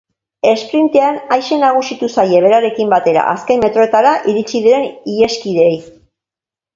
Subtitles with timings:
[0.51, 5.77] Esprintean aise nagusitu zaie berarekin batera azken metroetara iritsi diren iheskideei.